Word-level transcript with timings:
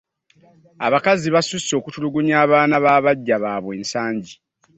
Abakazi 0.87 1.27
basuuse 1.35 1.73
okutulugunya 1.79 2.35
abaana 2.45 2.75
b'abagya 2.83 3.35
baabwe 3.43 3.73
ensangi 3.79 4.33